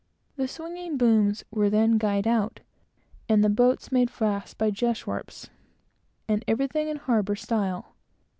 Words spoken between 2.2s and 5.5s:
out, and the boats made fast by geswarps,